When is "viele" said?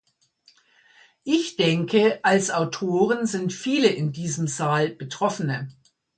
3.53-3.87